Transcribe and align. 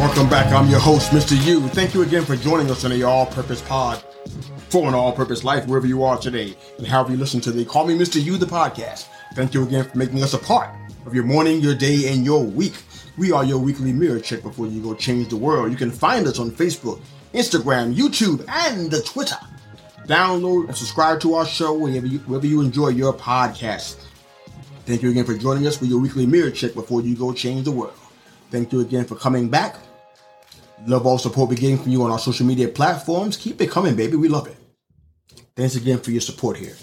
Welcome 0.00 0.30
back. 0.30 0.50
I'm 0.54 0.70
your 0.70 0.80
host, 0.80 1.10
Mr. 1.10 1.36
Yu. 1.44 1.60
Thank 1.68 1.92
you 1.92 2.00
again 2.00 2.24
for 2.24 2.34
joining 2.34 2.70
us 2.70 2.86
on 2.86 2.90
the 2.90 3.02
All 3.02 3.26
Purpose 3.26 3.60
Pod 3.60 4.02
for 4.70 4.88
an 4.88 4.94
all 4.94 5.12
purpose 5.12 5.44
life, 5.44 5.66
wherever 5.66 5.86
you 5.86 6.02
are 6.04 6.16
today, 6.18 6.56
and 6.78 6.86
however 6.86 7.12
you 7.12 7.18
listen 7.18 7.40
to 7.42 7.52
They 7.52 7.66
Call 7.66 7.86
Me 7.86 7.98
Mr. 7.98 8.24
Yu, 8.24 8.38
the 8.38 8.46
podcast. 8.46 9.08
Thank 9.34 9.52
you 9.52 9.62
again 9.62 9.84
for 9.84 9.98
making 9.98 10.22
us 10.22 10.32
a 10.32 10.38
part 10.38 10.70
of 11.04 11.14
your 11.14 11.24
morning, 11.24 11.60
your 11.60 11.74
day, 11.74 12.10
and 12.12 12.24
your 12.24 12.42
week. 12.42 12.74
We 13.16 13.30
are 13.30 13.44
your 13.44 13.58
weekly 13.58 13.92
mirror 13.92 14.18
check 14.18 14.42
before 14.42 14.66
you 14.66 14.82
go 14.82 14.92
change 14.92 15.28
the 15.28 15.36
world. 15.36 15.70
You 15.70 15.76
can 15.76 15.92
find 15.92 16.26
us 16.26 16.40
on 16.40 16.50
Facebook, 16.50 17.00
Instagram, 17.32 17.94
YouTube, 17.94 18.44
and 18.48 18.90
the 18.90 19.00
Twitter. 19.02 19.36
Download 20.06 20.66
and 20.66 20.76
subscribe 20.76 21.20
to 21.20 21.34
our 21.34 21.46
show 21.46 21.74
wherever 21.74 22.06
you, 22.06 22.18
wherever 22.20 22.46
you 22.46 22.60
enjoy 22.60 22.88
your 22.88 23.12
podcast. 23.12 24.04
Thank 24.84 25.02
you 25.02 25.10
again 25.10 25.24
for 25.24 25.38
joining 25.38 25.66
us 25.66 25.76
for 25.76 25.84
your 25.84 26.00
weekly 26.00 26.26
mirror 26.26 26.50
check 26.50 26.74
before 26.74 27.02
you 27.02 27.14
go 27.14 27.32
change 27.32 27.64
the 27.64 27.70
world. 27.70 27.94
Thank 28.50 28.72
you 28.72 28.80
again 28.80 29.04
for 29.04 29.14
coming 29.14 29.48
back. 29.48 29.76
Love 30.86 31.06
all 31.06 31.16
support 31.16 31.48
we're 31.48 31.54
getting 31.54 31.78
from 31.78 31.92
you 31.92 32.02
on 32.02 32.10
our 32.10 32.18
social 32.18 32.44
media 32.44 32.68
platforms. 32.68 33.36
Keep 33.36 33.60
it 33.60 33.70
coming, 33.70 33.94
baby. 33.94 34.16
We 34.16 34.28
love 34.28 34.48
it. 34.48 34.56
Thanks 35.56 35.76
again 35.76 35.98
for 35.98 36.10
your 36.10 36.20
support 36.20 36.56
here. 36.56 36.74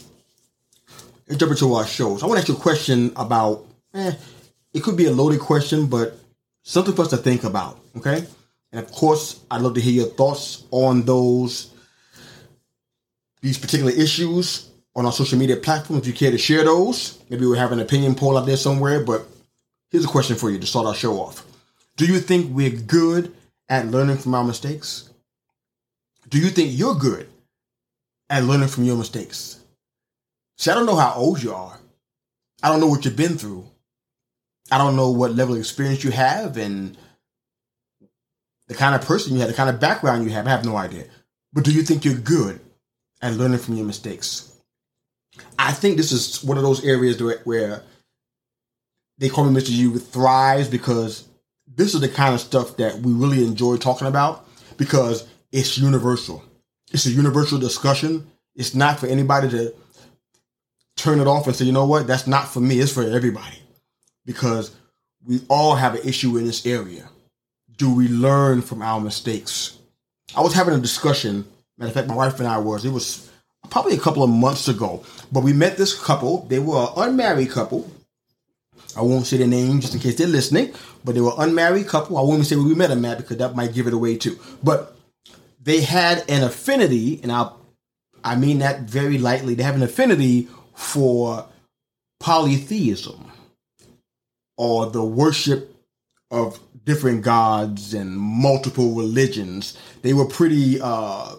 Let's 1.27 1.39
jump 1.39 1.51
into 1.51 1.73
our 1.73 1.85
shows. 1.85 2.23
I 2.23 2.25
want 2.25 2.37
to 2.37 2.41
ask 2.41 2.47
you 2.47 2.55
a 2.55 2.59
question 2.59 3.11
about, 3.17 3.65
eh, 3.93 4.13
it 4.73 4.81
could 4.81 4.95
be 4.95 5.05
a 5.05 5.11
loaded 5.11 5.41
question, 5.41 5.87
but 5.87 6.17
something 6.63 6.93
for 6.93 7.03
us 7.03 7.09
to 7.09 7.17
think 7.17 7.43
about, 7.43 7.79
okay? 7.97 8.25
And 8.71 8.83
of 8.83 8.91
course, 8.91 9.41
I'd 9.49 9.61
love 9.61 9.73
to 9.75 9.81
hear 9.81 10.03
your 10.03 10.13
thoughts 10.13 10.65
on 10.71 11.03
those, 11.03 11.73
these 13.41 13.57
particular 13.57 13.91
issues 13.91 14.69
on 14.95 15.05
our 15.05 15.11
social 15.11 15.37
media 15.37 15.57
platforms. 15.57 16.01
If 16.01 16.07
you 16.07 16.13
care 16.13 16.31
to 16.31 16.37
share 16.37 16.63
those, 16.63 17.21
maybe 17.29 17.45
we'll 17.45 17.59
have 17.59 17.71
an 17.71 17.79
opinion 17.79 18.15
poll 18.15 18.37
out 18.37 18.45
there 18.45 18.57
somewhere, 18.57 19.03
but 19.03 19.25
here's 19.89 20.05
a 20.05 20.09
question 20.09 20.35
for 20.35 20.49
you 20.49 20.59
to 20.59 20.67
start 20.67 20.85
our 20.85 20.95
show 20.95 21.19
off. 21.19 21.45
Do 21.97 22.05
you 22.05 22.19
think 22.19 22.55
we're 22.55 22.69
good 22.69 23.33
at 23.69 23.87
learning 23.87 24.17
from 24.17 24.35
our 24.35 24.43
mistakes? 24.43 25.09
Do 26.29 26.39
you 26.39 26.49
think 26.49 26.71
you're 26.73 26.95
good 26.95 27.27
at 28.29 28.43
learning 28.43 28.69
from 28.69 28.85
your 28.85 28.97
mistakes? 28.97 29.59
See, 30.57 30.71
I 30.71 30.75
don't 30.75 30.85
know 30.85 30.95
how 30.95 31.13
old 31.15 31.41
you 31.41 31.53
are. 31.53 31.77
I 32.63 32.69
don't 32.69 32.79
know 32.79 32.87
what 32.87 33.03
you've 33.03 33.15
been 33.15 33.37
through. 33.37 33.65
I 34.71 34.77
don't 34.77 34.95
know 34.95 35.11
what 35.11 35.35
level 35.35 35.55
of 35.55 35.59
experience 35.59 36.03
you 36.03 36.11
have 36.11 36.55
and 36.55 36.97
the 38.69 38.73
kind 38.73 38.95
of 38.95 39.05
person 39.05 39.33
you 39.33 39.41
have, 39.41 39.49
the 39.49 39.55
kind 39.55 39.69
of 39.69 39.81
background 39.81 40.23
you 40.23 40.29
have. 40.31 40.47
I 40.47 40.51
have 40.51 40.65
no 40.65 40.77
idea. 40.77 41.03
But 41.51 41.65
do 41.65 41.71
you 41.73 41.81
think 41.81 42.05
you're 42.05 42.13
good 42.13 42.61
at 43.21 43.33
learning 43.33 43.59
from 43.59 43.75
your 43.75 43.85
mistakes? 43.85 44.55
I 45.59 45.73
think 45.73 45.97
this 45.97 46.13
is 46.13 46.41
one 46.41 46.57
of 46.57 46.63
those 46.63 46.85
areas 46.85 47.21
where 47.43 47.83
they 49.17 49.27
call 49.27 49.43
me 49.43 49.59
Mr. 49.59 49.71
Yu 49.71 49.99
thrives 49.99 50.69
because 50.69 51.27
this 51.67 51.93
is 51.93 51.99
the 51.99 52.07
kind 52.07 52.33
of 52.33 52.39
stuff 52.39 52.77
that 52.77 52.95
we 52.99 53.11
really 53.11 53.43
enjoy 53.45 53.75
talking 53.75 54.07
about 54.07 54.47
because 54.77 55.27
it's 55.51 55.77
universal. 55.77 56.43
It's 56.93 57.05
a 57.05 57.11
universal 57.11 57.59
discussion. 57.59 58.25
It's 58.55 58.73
not 58.73 58.99
for 58.99 59.07
anybody 59.07 59.49
to 59.49 59.73
turn 60.95 61.19
it 61.19 61.27
off 61.27 61.47
and 61.47 61.55
say, 61.55 61.65
you 61.65 61.73
know 61.73 61.85
what, 61.85 62.07
that's 62.07 62.27
not 62.27 62.47
for 62.47 62.61
me. 62.61 62.79
It's 62.79 62.93
for 62.93 63.03
everybody 63.03 63.61
because 64.25 64.75
we 65.25 65.41
all 65.49 65.75
have 65.75 65.95
an 65.95 66.07
issue 66.07 66.37
in 66.37 66.45
this 66.45 66.65
area. 66.65 67.09
Do 67.77 67.93
we 67.93 68.07
learn 68.07 68.61
from 68.61 68.81
our 68.81 68.99
mistakes? 68.99 69.77
I 70.35 70.41
was 70.41 70.53
having 70.53 70.73
a 70.73 70.79
discussion. 70.79 71.45
Matter 71.77 71.89
of 71.89 71.93
fact, 71.93 72.07
my 72.07 72.15
wife 72.15 72.39
and 72.39 72.47
I 72.47 72.57
was. 72.57 72.85
It 72.85 72.91
was 72.91 73.29
probably 73.69 73.95
a 73.95 73.99
couple 73.99 74.23
of 74.23 74.29
months 74.29 74.67
ago, 74.67 75.03
but 75.31 75.43
we 75.43 75.53
met 75.53 75.77
this 75.77 75.99
couple. 75.99 76.45
They 76.45 76.59
were 76.59 76.87
an 76.95 77.09
unmarried 77.09 77.51
couple. 77.51 77.89
I 78.95 79.01
won't 79.01 79.25
say 79.25 79.37
their 79.37 79.47
name 79.47 79.79
just 79.79 79.93
in 79.93 80.01
case 80.01 80.15
they're 80.15 80.27
listening, 80.27 80.73
but 81.05 81.15
they 81.15 81.21
were 81.21 81.33
unmarried 81.37 81.87
couple. 81.87 82.17
I 82.17 82.21
won't 82.21 82.45
say 82.45 82.55
where 82.55 82.65
we 82.65 82.75
met 82.75 82.89
them 82.89 83.05
at 83.05 83.17
because 83.17 83.37
that 83.37 83.55
might 83.55 83.73
give 83.73 83.87
it 83.87 83.93
away 83.93 84.17
too. 84.17 84.37
But 84.61 84.95
they 85.61 85.81
had 85.81 86.29
an 86.29 86.43
affinity, 86.43 87.21
and 87.23 87.31
I, 87.31 87.51
I 88.23 88.35
mean 88.35 88.59
that 88.59 88.81
very 88.81 89.17
lightly. 89.17 89.53
They 89.53 89.63
have 89.63 89.75
an 89.75 89.83
affinity 89.83 90.49
for 90.75 91.45
polytheism 92.19 93.31
or 94.61 94.85
the 94.85 95.03
worship 95.03 95.75
of 96.29 96.59
different 96.85 97.23
gods 97.23 97.95
and 97.95 98.15
multiple 98.15 98.93
religions. 98.93 99.75
They 100.03 100.13
were 100.13 100.25
pretty 100.25 100.79
uh, 100.79 101.33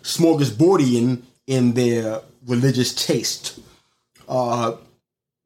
smorgasbordian 0.00 1.24
in 1.46 1.74
their 1.74 2.22
religious 2.46 2.94
taste. 2.94 3.60
Uh, 4.26 4.76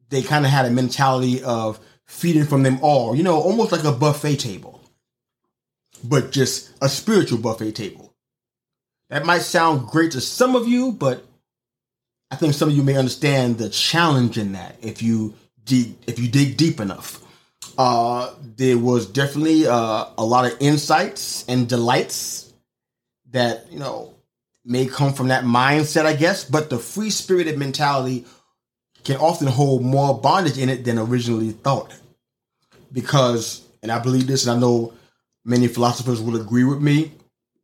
they 0.07 0.21
kind 0.21 0.45
of 0.45 0.51
had 0.51 0.65
a 0.65 0.69
mentality 0.69 1.43
of 1.43 1.77
feeding 2.05 2.45
from 2.45 2.63
them 2.63 2.79
all, 2.81 3.17
you 3.17 3.23
know, 3.23 3.35
almost 3.35 3.73
like 3.73 3.83
a 3.83 3.91
buffet 3.91 4.37
table, 4.37 4.81
but 6.05 6.31
just 6.31 6.71
a 6.81 6.87
spiritual 6.87 7.39
buffet 7.39 7.73
table. 7.73 8.13
That 9.09 9.25
might 9.25 9.41
sound 9.41 9.89
great 9.89 10.13
to 10.13 10.21
some 10.21 10.55
of 10.55 10.69
you, 10.69 10.93
but 10.93 11.25
I 12.31 12.37
think 12.37 12.53
some 12.53 12.69
of 12.69 12.75
you 12.77 12.81
may 12.81 12.95
understand 12.95 13.57
the 13.57 13.67
challenge 13.67 14.37
in 14.37 14.53
that 14.53 14.77
if 14.81 15.03
you 15.03 15.33
dig, 15.65 15.95
if 16.07 16.19
you 16.19 16.27
dig 16.27 16.57
deep 16.57 16.79
enough. 16.79 17.19
Uh, 17.77 18.33
there 18.57 18.77
was 18.77 19.07
definitely 19.07 19.65
uh, 19.67 20.05
a 20.17 20.25
lot 20.25 20.45
of 20.45 20.55
insights 20.59 21.45
and 21.47 21.69
delights 21.69 22.53
that 23.31 23.71
you 23.71 23.79
know 23.79 24.13
may 24.65 24.85
come 24.85 25.13
from 25.13 25.29
that 25.29 25.43
mindset, 25.43 26.05
I 26.05 26.13
guess. 26.13 26.43
But 26.43 26.69
the 26.69 26.77
free 26.77 27.09
spirited 27.09 27.57
mentality 27.57 28.25
can 29.03 29.17
often 29.17 29.47
hold 29.47 29.83
more 29.83 30.19
bondage 30.19 30.57
in 30.57 30.69
it 30.69 30.83
than 30.85 30.99
originally 30.99 31.51
thought. 31.51 31.93
Because, 32.93 33.65
and 33.81 33.91
I 33.91 33.99
believe 33.99 34.27
this, 34.27 34.45
and 34.45 34.57
I 34.57 34.59
know 34.59 34.93
many 35.45 35.67
philosophers 35.67 36.21
will 36.21 36.39
agree 36.39 36.65
with 36.65 36.81
me, 36.81 37.13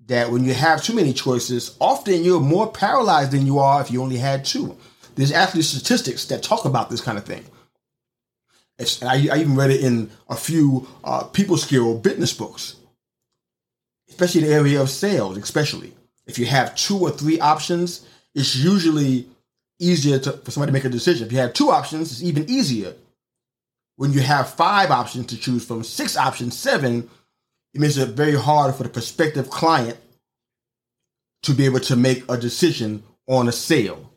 that 0.07 0.31
when 0.31 0.45
you 0.45 0.53
have 0.53 0.81
too 0.81 0.93
many 0.93 1.13
choices, 1.13 1.75
often 1.79 2.23
you're 2.23 2.39
more 2.39 2.71
paralyzed 2.71 3.31
than 3.31 3.45
you 3.45 3.59
are 3.59 3.81
if 3.81 3.91
you 3.91 4.01
only 4.01 4.17
had 4.17 4.45
two. 4.45 4.75
There's 5.15 5.31
actually 5.31 5.63
statistics 5.63 6.25
that 6.25 6.43
talk 6.43 6.65
about 6.65 6.89
this 6.89 7.01
kind 7.01 7.17
of 7.17 7.25
thing. 7.25 7.43
I, 8.79 9.27
I, 9.31 9.37
even 9.37 9.55
read 9.55 9.71
it 9.71 9.81
in 9.81 10.11
a 10.29 10.35
few 10.35 10.87
uh, 11.03 11.23
people 11.23 11.57
skill 11.57 11.97
business 11.97 12.33
books, 12.33 12.75
especially 14.09 14.41
the 14.41 14.53
area 14.53 14.81
of 14.81 14.89
sales, 14.89 15.37
especially. 15.37 15.93
If 16.27 16.37
you 16.37 16.45
have 16.45 16.75
two 16.75 16.99
or 16.99 17.11
three 17.11 17.39
options, 17.39 18.05
it's 18.35 18.55
usually 18.55 19.27
easier 19.79 20.19
to, 20.19 20.33
for 20.33 20.51
somebody 20.51 20.69
to 20.69 20.73
make 20.73 20.85
a 20.85 20.89
decision. 20.89 21.25
If 21.25 21.31
you 21.31 21.39
have 21.39 21.53
two 21.53 21.71
options, 21.71 22.11
it's 22.11 22.23
even 22.23 22.49
easier. 22.49 22.93
When 23.95 24.13
you 24.13 24.21
have 24.21 24.49
five 24.49 24.91
options 24.91 25.27
to 25.27 25.37
choose 25.37 25.65
from, 25.65 25.83
six 25.83 26.15
options, 26.15 26.55
seven, 26.55 27.09
it 27.73 27.81
makes 27.81 27.97
it 27.97 28.09
very 28.09 28.35
hard 28.35 28.75
for 28.75 28.83
the 28.83 28.89
prospective 28.89 29.49
client 29.49 29.97
to 31.43 31.53
be 31.53 31.65
able 31.65 31.79
to 31.79 31.95
make 31.95 32.29
a 32.29 32.37
decision 32.37 33.03
on 33.27 33.47
a 33.47 33.51
sale, 33.51 34.11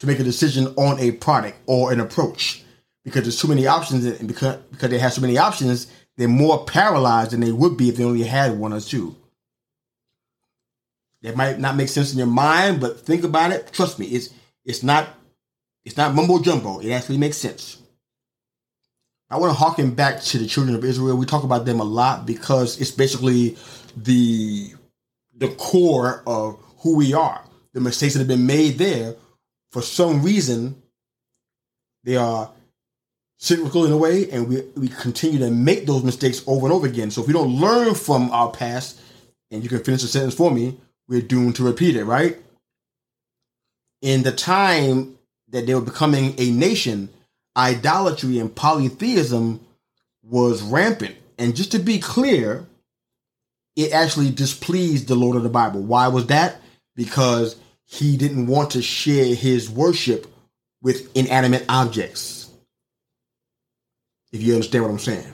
to 0.00 0.06
make 0.06 0.18
a 0.18 0.24
decision 0.24 0.68
on 0.76 0.98
a 0.98 1.12
product 1.12 1.58
or 1.66 1.92
an 1.92 2.00
approach. 2.00 2.64
Because 3.06 3.22
there's 3.22 3.40
too 3.40 3.46
many 3.46 3.68
options, 3.68 4.04
and 4.04 4.26
because, 4.26 4.56
because 4.72 4.90
they 4.90 4.98
have 4.98 5.12
so 5.12 5.20
many 5.20 5.38
options, 5.38 5.86
they're 6.16 6.26
more 6.26 6.64
paralyzed 6.64 7.30
than 7.30 7.38
they 7.38 7.52
would 7.52 7.76
be 7.76 7.88
if 7.88 7.96
they 7.96 8.02
only 8.02 8.24
had 8.24 8.58
one 8.58 8.72
or 8.72 8.80
two. 8.80 9.14
That 11.22 11.36
might 11.36 11.60
not 11.60 11.76
make 11.76 11.88
sense 11.88 12.10
in 12.10 12.18
your 12.18 12.26
mind, 12.26 12.80
but 12.80 12.98
think 13.00 13.22
about 13.22 13.52
it. 13.52 13.72
Trust 13.72 14.00
me, 14.00 14.06
it's 14.06 14.30
it's 14.64 14.82
not 14.82 15.08
it's 15.84 15.96
not 15.96 16.16
mumbo 16.16 16.42
jumbo. 16.42 16.80
It 16.80 16.90
actually 16.90 17.18
makes 17.18 17.36
sense. 17.36 17.80
I 19.30 19.38
want 19.38 19.52
to 19.52 19.58
harken 19.58 19.94
back 19.94 20.20
to 20.22 20.38
the 20.38 20.46
children 20.48 20.74
of 20.74 20.84
Israel. 20.84 21.16
We 21.16 21.26
talk 21.26 21.44
about 21.44 21.64
them 21.64 21.78
a 21.78 21.84
lot 21.84 22.26
because 22.26 22.80
it's 22.80 22.90
basically 22.90 23.56
the 23.96 24.74
the 25.36 25.54
core 25.54 26.24
of 26.26 26.58
who 26.78 26.96
we 26.96 27.14
are. 27.14 27.40
The 27.72 27.80
mistakes 27.80 28.14
that 28.14 28.20
have 28.20 28.28
been 28.28 28.46
made 28.46 28.78
there, 28.78 29.14
for 29.70 29.80
some 29.80 30.22
reason, 30.24 30.82
they 32.02 32.16
are 32.16 32.50
cyclical 33.38 33.84
in 33.84 33.92
a 33.92 33.96
way, 33.96 34.30
and 34.30 34.48
we, 34.48 34.62
we 34.76 34.88
continue 34.88 35.38
to 35.38 35.50
make 35.50 35.86
those 35.86 36.02
mistakes 36.02 36.42
over 36.46 36.66
and 36.66 36.72
over 36.72 36.86
again. 36.86 37.10
So 37.10 37.20
if 37.20 37.26
we 37.26 37.32
don't 37.32 37.60
learn 37.60 37.94
from 37.94 38.30
our 38.30 38.50
past, 38.50 39.00
and 39.50 39.62
you 39.62 39.68
can 39.68 39.82
finish 39.84 40.02
the 40.02 40.08
sentence 40.08 40.34
for 40.34 40.50
me, 40.50 40.78
we're 41.08 41.22
doomed 41.22 41.56
to 41.56 41.64
repeat 41.64 41.96
it, 41.96 42.04
right? 42.04 42.38
In 44.02 44.22
the 44.22 44.32
time 44.32 45.18
that 45.50 45.66
they 45.66 45.74
were 45.74 45.80
becoming 45.80 46.34
a 46.38 46.50
nation, 46.50 47.08
idolatry 47.56 48.38
and 48.38 48.54
polytheism 48.54 49.60
was 50.22 50.62
rampant. 50.62 51.16
And 51.38 51.54
just 51.54 51.72
to 51.72 51.78
be 51.78 51.98
clear, 51.98 52.66
it 53.76 53.92
actually 53.92 54.30
displeased 54.30 55.06
the 55.06 55.14
Lord 55.14 55.36
of 55.36 55.42
the 55.42 55.48
Bible. 55.48 55.82
Why 55.82 56.08
was 56.08 56.26
that? 56.26 56.60
Because 56.94 57.56
he 57.84 58.16
didn't 58.16 58.46
want 58.46 58.72
to 58.72 58.82
share 58.82 59.34
his 59.34 59.70
worship 59.70 60.26
with 60.82 61.14
inanimate 61.16 61.64
objects. 61.68 62.45
If 64.32 64.42
you 64.42 64.54
understand 64.54 64.84
what 64.84 64.90
I'm 64.90 64.98
saying. 64.98 65.32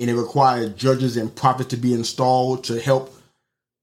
And 0.00 0.10
it 0.10 0.14
required 0.14 0.76
judges 0.76 1.16
and 1.16 1.34
prophets 1.34 1.70
to 1.70 1.76
be 1.76 1.94
installed 1.94 2.64
to 2.64 2.80
help 2.80 3.14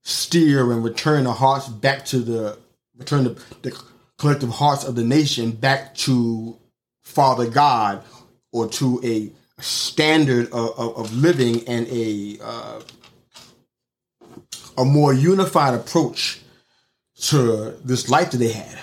steer 0.02 0.72
and 0.72 0.84
return 0.84 1.24
the 1.24 1.32
hearts 1.32 1.68
back 1.68 2.04
to 2.06 2.18
the 2.18 2.58
return 2.96 3.24
the, 3.24 3.42
the 3.62 3.82
collective 4.18 4.50
hearts 4.50 4.84
of 4.84 4.94
the 4.94 5.04
nation 5.04 5.52
back 5.52 5.94
to 5.94 6.56
Father 7.02 7.48
God 7.48 8.02
or 8.52 8.68
to 8.68 9.00
a 9.02 9.32
standard 9.62 10.46
of, 10.52 10.78
of, 10.78 10.96
of 10.96 11.14
living 11.14 11.66
and 11.68 11.86
a 11.88 12.38
uh, 12.42 12.80
a 14.78 14.84
more 14.84 15.12
unified 15.12 15.74
approach 15.74 16.40
to 17.16 17.78
this 17.84 18.08
life 18.08 18.30
that 18.30 18.38
they 18.38 18.52
had. 18.52 18.78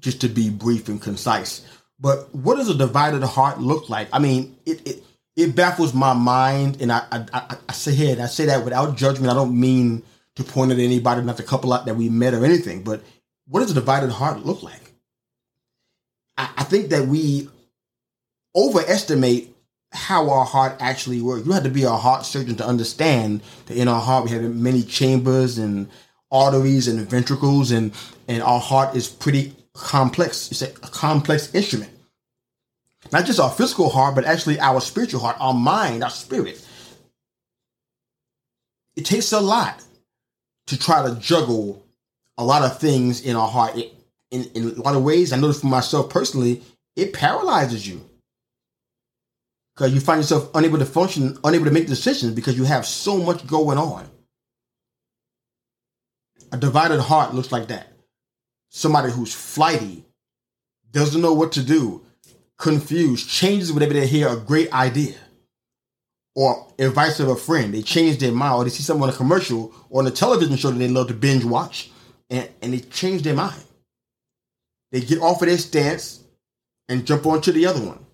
Just 0.00 0.20
to 0.20 0.28
be 0.28 0.50
brief 0.50 0.88
and 0.88 1.02
concise. 1.02 1.66
But 1.98 2.34
what 2.34 2.56
does 2.56 2.68
a 2.68 2.74
divided 2.74 3.22
heart 3.22 3.60
look 3.60 3.88
like? 3.88 4.08
I 4.12 4.18
mean, 4.18 4.56
it 4.66 4.86
it, 4.86 5.04
it 5.34 5.56
baffles 5.56 5.94
my 5.94 6.12
mind, 6.12 6.80
and 6.80 6.92
I 6.92 7.02
I, 7.10 7.26
I, 7.32 7.56
I 7.68 7.72
say 7.72 7.94
here, 7.94 8.12
and 8.12 8.22
I 8.22 8.26
say 8.26 8.46
that 8.46 8.64
without 8.64 8.96
judgment. 8.96 9.30
I 9.30 9.34
don't 9.34 9.58
mean 9.58 10.02
to 10.36 10.44
point 10.44 10.72
at 10.72 10.78
anybody, 10.78 11.22
not 11.22 11.36
the 11.36 11.42
couple 11.42 11.72
out 11.72 11.86
that 11.86 11.96
we 11.96 12.08
met 12.08 12.34
or 12.34 12.44
anything. 12.44 12.82
But 12.82 13.02
what 13.48 13.60
does 13.60 13.70
a 13.70 13.74
divided 13.74 14.10
heart 14.10 14.44
look 14.44 14.62
like? 14.62 14.92
I, 16.36 16.50
I 16.58 16.64
think 16.64 16.90
that 16.90 17.06
we 17.06 17.48
overestimate 18.54 19.54
how 19.92 20.28
our 20.30 20.44
heart 20.44 20.76
actually 20.80 21.20
works. 21.22 21.46
You 21.46 21.52
have 21.52 21.62
to 21.62 21.70
be 21.70 21.84
a 21.84 21.90
heart 21.90 22.26
surgeon 22.26 22.56
to 22.56 22.66
understand 22.66 23.42
that 23.66 23.76
in 23.76 23.88
our 23.88 24.00
heart 24.00 24.24
we 24.24 24.30
have 24.30 24.42
many 24.42 24.82
chambers 24.82 25.56
and 25.58 25.88
arteries 26.30 26.88
and 26.88 27.08
ventricles, 27.08 27.70
and 27.70 27.92
and 28.28 28.42
our 28.42 28.60
heart 28.60 28.94
is 28.94 29.08
pretty 29.08 29.54
complex. 29.76 30.50
It's 30.50 30.62
a 30.62 30.68
complex 30.68 31.54
instrument. 31.54 31.90
Not 33.12 33.24
just 33.24 33.38
our 33.38 33.50
physical 33.50 33.88
heart, 33.88 34.14
but 34.14 34.24
actually 34.24 34.58
our 34.58 34.80
spiritual 34.80 35.20
heart, 35.20 35.36
our 35.38 35.54
mind, 35.54 36.02
our 36.02 36.10
spirit. 36.10 36.64
It 38.96 39.04
takes 39.04 39.32
a 39.32 39.40
lot 39.40 39.82
to 40.66 40.78
try 40.78 41.06
to 41.06 41.14
juggle 41.16 41.84
a 42.38 42.44
lot 42.44 42.62
of 42.62 42.78
things 42.78 43.24
in 43.24 43.36
our 43.36 43.48
heart. 43.48 43.76
It, 43.76 43.92
in, 44.30 44.44
in 44.54 44.64
a 44.70 44.82
lot 44.82 44.96
of 44.96 45.04
ways, 45.04 45.32
I 45.32 45.36
noticed 45.36 45.60
for 45.60 45.68
myself 45.68 46.10
personally, 46.10 46.62
it 46.96 47.12
paralyzes 47.12 47.86
you. 47.86 48.04
Because 49.74 49.92
you 49.92 50.00
find 50.00 50.20
yourself 50.20 50.50
unable 50.54 50.78
to 50.78 50.86
function, 50.86 51.38
unable 51.44 51.66
to 51.66 51.70
make 51.70 51.86
decisions 51.86 52.32
because 52.32 52.56
you 52.56 52.64
have 52.64 52.86
so 52.86 53.18
much 53.18 53.46
going 53.46 53.76
on. 53.76 54.08
A 56.50 56.56
divided 56.56 57.00
heart 57.00 57.34
looks 57.34 57.52
like 57.52 57.68
that. 57.68 57.92
Somebody 58.76 59.10
who's 59.10 59.32
flighty, 59.32 60.04
doesn't 60.92 61.22
know 61.22 61.32
what 61.32 61.52
to 61.52 61.62
do, 61.62 62.04
confused, 62.58 63.26
changes 63.26 63.72
whenever 63.72 63.94
they 63.94 64.06
hear 64.06 64.28
a 64.28 64.36
great 64.36 64.70
idea 64.70 65.14
or 66.34 66.70
advice 66.78 67.18
of 67.18 67.28
a 67.28 67.36
friend. 67.36 67.72
They 67.72 67.80
change 67.80 68.18
their 68.18 68.32
mind 68.32 68.54
or 68.54 68.64
they 68.64 68.70
see 68.70 68.82
something 68.82 69.04
on 69.04 69.08
a 69.08 69.16
commercial 69.16 69.72
or 69.88 70.02
on 70.02 70.06
a 70.06 70.10
television 70.10 70.58
show 70.58 70.70
that 70.70 70.76
they 70.76 70.88
love 70.88 71.08
to 71.08 71.14
binge 71.14 71.42
watch 71.42 71.90
and, 72.28 72.50
and 72.60 72.74
they 72.74 72.80
change 72.80 73.22
their 73.22 73.34
mind. 73.34 73.64
They 74.92 75.00
get 75.00 75.22
off 75.22 75.40
of 75.40 75.48
their 75.48 75.56
stance 75.56 76.22
and 76.86 77.06
jump 77.06 77.24
onto 77.24 77.52
the 77.52 77.64
other 77.64 77.80
one 77.80 78.04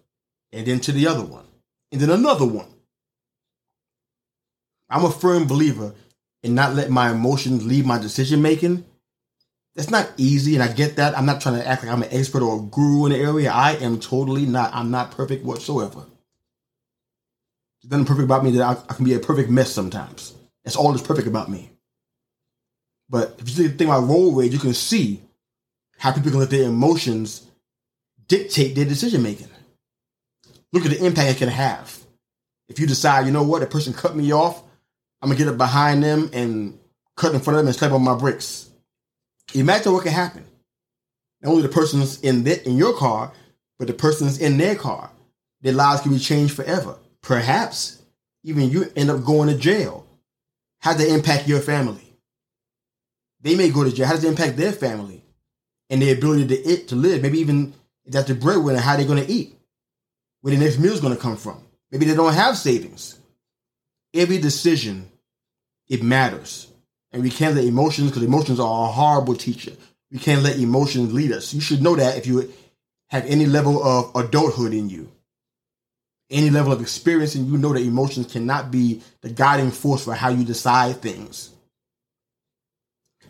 and 0.52 0.64
then 0.64 0.78
to 0.78 0.92
the 0.92 1.08
other 1.08 1.24
one 1.24 1.44
and 1.90 2.00
then 2.00 2.10
another 2.10 2.46
one. 2.46 2.68
I'm 4.88 5.04
a 5.04 5.10
firm 5.10 5.48
believer 5.48 5.92
in 6.44 6.54
not 6.54 6.76
letting 6.76 6.94
my 6.94 7.10
emotions 7.10 7.66
lead 7.66 7.84
my 7.84 7.98
decision 7.98 8.42
making. 8.42 8.84
That's 9.74 9.90
not 9.90 10.12
easy, 10.18 10.54
and 10.54 10.62
I 10.62 10.70
get 10.70 10.96
that. 10.96 11.16
I'm 11.16 11.24
not 11.24 11.40
trying 11.40 11.56
to 11.56 11.66
act 11.66 11.82
like 11.82 11.92
I'm 11.92 12.02
an 12.02 12.12
expert 12.12 12.42
or 12.42 12.58
a 12.58 12.62
guru 12.62 13.06
in 13.06 13.12
the 13.12 13.18
area. 13.18 13.50
I 13.50 13.72
am 13.76 13.98
totally 13.98 14.44
not. 14.44 14.74
I'm 14.74 14.90
not 14.90 15.12
perfect 15.12 15.44
whatsoever. 15.44 16.04
There's 17.82 17.90
nothing 17.90 18.04
perfect 18.04 18.24
about 18.24 18.44
me 18.44 18.50
that 18.52 18.62
I, 18.62 18.72
I, 18.72 18.94
can 18.94 19.04
be 19.04 19.14
a 19.14 19.18
perfect 19.18 19.48
mess 19.48 19.72
sometimes. 19.72 20.34
That's 20.62 20.76
all 20.76 20.92
that's 20.92 21.06
perfect 21.06 21.26
about 21.26 21.48
me. 21.48 21.70
But 23.08 23.36
if 23.38 23.58
you 23.58 23.68
think 23.70 23.88
about 23.88 24.08
road 24.08 24.36
rage, 24.36 24.52
you 24.52 24.58
can 24.58 24.74
see 24.74 25.22
how 25.98 26.12
people 26.12 26.30
can 26.30 26.40
let 26.40 26.50
their 26.50 26.68
emotions 26.68 27.46
dictate 28.28 28.74
their 28.74 28.84
decision 28.84 29.22
making. 29.22 29.48
Look 30.72 30.84
at 30.84 30.90
the 30.90 31.04
impact 31.04 31.30
it 31.30 31.38
can 31.38 31.48
have. 31.48 31.98
If 32.68 32.78
you 32.78 32.86
decide, 32.86 33.26
you 33.26 33.32
know 33.32 33.42
what, 33.42 33.62
a 33.62 33.66
person 33.66 33.92
cut 33.92 34.16
me 34.16 34.32
off, 34.32 34.62
I'm 35.20 35.28
gonna 35.28 35.38
get 35.38 35.48
up 35.48 35.58
behind 35.58 36.02
them 36.02 36.30
and 36.32 36.78
cut 37.16 37.34
in 37.34 37.40
front 37.40 37.56
of 37.56 37.60
them 37.60 37.68
and 37.68 37.76
slap 37.76 37.92
on 37.92 38.02
my 38.02 38.16
brakes. 38.16 38.68
Imagine 39.54 39.92
what 39.92 40.04
can 40.04 40.12
happen. 40.12 40.44
Not 41.42 41.50
only 41.50 41.62
the 41.62 41.68
person's 41.68 42.20
in 42.20 42.44
the, 42.44 42.66
in 42.66 42.76
your 42.76 42.94
car, 42.94 43.32
but 43.78 43.88
the 43.88 43.94
person's 43.94 44.40
in 44.40 44.58
their 44.58 44.76
car. 44.76 45.10
Their 45.60 45.72
lives 45.72 46.02
can 46.02 46.12
be 46.12 46.18
changed 46.18 46.54
forever. 46.54 46.96
Perhaps 47.20 48.02
even 48.44 48.70
you 48.70 48.90
end 48.96 49.10
up 49.10 49.24
going 49.24 49.48
to 49.48 49.56
jail. 49.56 50.06
How 50.80 50.92
does 50.92 51.06
that 51.06 51.14
impact 51.14 51.48
your 51.48 51.60
family? 51.60 52.16
They 53.40 53.54
may 53.54 53.70
go 53.70 53.84
to 53.84 53.92
jail. 53.92 54.06
How 54.06 54.14
does 54.14 54.24
it 54.24 54.28
impact 54.28 54.56
their 54.56 54.72
family 54.72 55.24
and 55.90 56.00
their 56.00 56.16
ability 56.16 56.48
to 56.48 56.68
eat, 56.68 56.88
to 56.88 56.96
live? 56.96 57.22
Maybe 57.22 57.38
even 57.38 57.74
if 58.04 58.12
that's 58.12 58.28
the 58.28 58.34
breadwinner, 58.34 58.80
how 58.80 58.96
they're 58.96 59.06
going 59.06 59.24
to 59.24 59.30
eat, 59.30 59.56
where 60.40 60.54
the 60.54 60.60
next 60.60 60.78
meal 60.78 60.92
is 60.92 61.00
going 61.00 61.14
to 61.14 61.20
come 61.20 61.36
from. 61.36 61.62
Maybe 61.90 62.06
they 62.06 62.14
don't 62.14 62.32
have 62.32 62.56
savings. 62.56 63.18
Every 64.14 64.38
decision, 64.38 65.10
it 65.88 66.02
matters. 66.02 66.71
And 67.12 67.22
we 67.22 67.30
can't 67.30 67.54
let 67.54 67.64
emotions, 67.64 68.10
because 68.10 68.22
emotions 68.22 68.58
are 68.58 68.88
a 68.88 68.92
horrible 68.92 69.36
teacher. 69.36 69.72
We 70.10 70.18
can't 70.18 70.42
let 70.42 70.58
emotions 70.58 71.12
lead 71.12 71.32
us. 71.32 71.52
You 71.52 71.60
should 71.60 71.82
know 71.82 71.96
that 71.96 72.16
if 72.16 72.26
you 72.26 72.52
have 73.08 73.26
any 73.26 73.46
level 73.46 73.82
of 73.82 74.14
adulthood 74.14 74.72
in 74.72 74.88
you 74.88 75.10
any 76.32 76.50
level 76.50 76.72
of 76.72 76.80
experience 76.80 77.34
and 77.34 77.46
you 77.48 77.58
know 77.58 77.72
that 77.72 77.82
emotions 77.82 78.32
cannot 78.32 78.70
be 78.70 79.02
the 79.20 79.30
guiding 79.30 79.70
force 79.70 80.04
for 80.04 80.14
how 80.14 80.30
you 80.30 80.44
decide 80.44 81.00
things. 81.00 81.50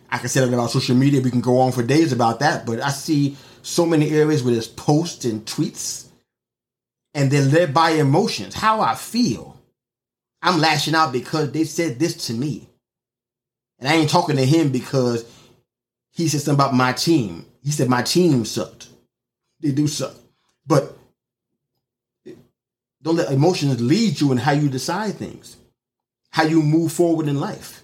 I 0.09 0.17
can 0.19 0.29
say 0.29 0.39
that 0.39 0.53
about 0.53 0.71
social 0.71 0.95
media. 0.95 1.21
We 1.21 1.31
can 1.31 1.41
go 1.41 1.59
on 1.59 1.71
for 1.71 1.83
days 1.83 2.13
about 2.13 2.39
that, 2.39 2.65
but 2.65 2.79
I 2.79 2.89
see 2.89 3.35
so 3.61 3.85
many 3.85 4.11
areas 4.11 4.43
where 4.43 4.53
there's 4.53 4.67
posts 4.67 5.25
and 5.25 5.45
tweets 5.45 6.07
and 7.13 7.29
they're 7.29 7.41
led 7.41 7.73
by 7.73 7.91
emotions. 7.91 8.53
How 8.53 8.81
I 8.81 8.95
feel. 8.95 9.59
I'm 10.41 10.59
lashing 10.59 10.95
out 10.95 11.13
because 11.13 11.51
they 11.51 11.63
said 11.63 11.99
this 11.99 12.27
to 12.27 12.33
me. 12.33 12.69
And 13.83 13.91
I 13.91 13.95
ain't 13.95 14.09
talking 14.09 14.37
to 14.37 14.45
him 14.45 14.69
because 14.71 15.25
he 16.11 16.29
said 16.29 16.39
something 16.39 16.53
about 16.53 16.73
my 16.73 16.93
team. 16.93 17.45
He 17.61 17.71
said 17.71 17.89
my 17.89 18.01
team 18.01 18.45
sucked. 18.45 18.87
They 19.59 19.71
do 19.71 19.89
suck. 19.89 20.13
But 20.65 20.97
don't 23.01 23.17
let 23.17 23.29
emotions 23.29 23.81
lead 23.81 24.21
you 24.21 24.31
in 24.31 24.37
how 24.37 24.53
you 24.53 24.69
decide 24.69 25.15
things, 25.15 25.57
how 26.29 26.43
you 26.43 26.63
move 26.63 26.93
forward 26.93 27.27
in 27.27 27.41
life. 27.41 27.83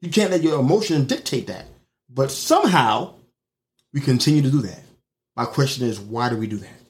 You 0.00 0.10
can't 0.10 0.30
let 0.30 0.44
your 0.44 0.60
emotions 0.60 1.08
dictate 1.08 1.48
that. 1.48 1.66
But 2.08 2.30
somehow 2.30 3.14
we 3.92 4.00
continue 4.00 4.42
to 4.42 4.52
do 4.52 4.60
that. 4.62 4.84
My 5.34 5.46
question 5.46 5.84
is, 5.84 5.98
why 5.98 6.28
do 6.28 6.36
we 6.36 6.46
do 6.46 6.58
that? 6.58 6.80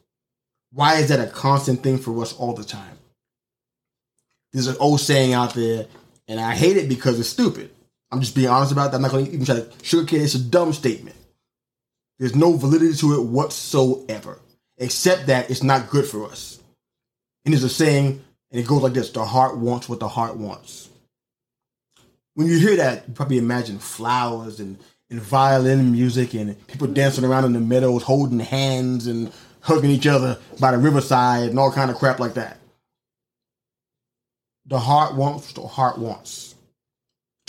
Why 0.71 0.97
is 0.97 1.09
that 1.09 1.27
a 1.27 1.33
constant 1.33 1.83
thing 1.83 1.97
for 1.97 2.21
us 2.21 2.35
all 2.35 2.53
the 2.53 2.65
time? 2.65 2.99
There's 4.53 4.67
an 4.67 4.77
old 4.79 5.01
saying 5.01 5.33
out 5.33 5.55
there, 5.55 5.87
and 6.29 6.39
I 6.39 6.55
hate 6.55 6.77
it 6.77 6.91
because 6.91 7.19
it's 7.19 7.31
stupid. 7.31 7.71
I'm 8.11 8.21
just 8.21 8.35
being 8.35 8.49
honest 8.49 8.73
about 8.73 8.91
that. 8.91 8.97
I'm 8.97 9.03
not 9.03 9.13
going 9.13 9.27
to 9.27 9.33
even 9.33 9.47
try 9.47 9.57
to 9.57 9.63
sugarcoat 9.63 10.15
it. 10.15 10.23
It's 10.23 10.35
a 10.35 10.43
dumb 10.43 10.73
statement. 10.73 11.17
There's 12.19 12.37
no 12.37 12.57
validity 12.57 12.95
to 12.99 13.15
it 13.15 13.25
whatsoever, 13.25 14.39
except 14.79 15.27
that 15.27 15.51
it's 15.51 15.63
not 15.63 15.89
good 15.89 16.07
for 16.07 16.27
us. 16.27 16.61
And 17.45 17.55
there's 17.55 17.65
a 17.65 17.69
saying, 17.69 18.23
and 18.51 18.61
it 18.61 18.67
goes 18.67 18.83
like 18.83 18.93
this 18.93 19.11
the 19.11 19.25
heart 19.25 19.57
wants 19.57 19.89
what 19.89 20.01
the 20.01 20.09
heart 20.09 20.37
wants. 20.37 20.89
When 22.35 22.47
you 22.47 22.59
hear 22.59 22.77
that, 22.77 23.09
you 23.09 23.15
probably 23.15 23.39
imagine 23.39 23.79
flowers 23.79 24.61
and, 24.61 24.79
and 25.09 25.21
violin 25.21 25.93
music 25.93 26.35
and 26.35 26.67
people 26.67 26.87
dancing 26.87 27.25
around 27.25 27.45
in 27.45 27.53
the 27.53 27.61
meadows, 27.61 28.03
holding 28.03 28.41
hands 28.41 29.07
and 29.07 29.33
hugging 29.61 29.91
each 29.91 30.07
other 30.07 30.39
by 30.59 30.73
the 30.73 30.79
riverside 30.79 31.51
and 31.51 31.59
all 31.59 31.73
kind 31.73 31.91
of 31.91 31.97
crap 31.97 32.19
like 32.19 32.35
that. 32.35 32.59
The 34.67 34.79
heart 34.79 35.15
wants, 35.15 35.49
what 35.49 35.63
the 35.63 35.69
heart 35.69 35.99
wants. 35.99 36.50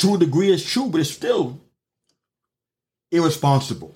To 0.02 0.16
a 0.16 0.18
degree, 0.18 0.52
it's 0.52 0.68
true, 0.68 0.88
but 0.88 1.00
it's 1.00 1.12
still 1.12 1.60
irresponsible. 3.12 3.96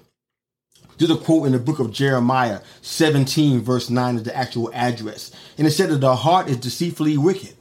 There's 1.00 1.10
a 1.10 1.18
quote 1.18 1.48
in 1.48 1.54
the 1.54 1.58
book 1.58 1.80
of 1.80 1.92
Jeremiah 1.92 2.62
17, 2.84 3.62
verse 3.62 3.90
9 3.90 4.18
is 4.18 4.24
the 4.24 4.38
actual 4.38 4.70
address. 4.72 5.32
And 5.58 5.66
it 5.66 5.72
said 5.72 5.90
that 5.90 6.02
the 6.02 6.16
heart 6.16 6.48
is 6.48 6.58
deceitfully 6.58 7.18
wicked. 7.18 7.56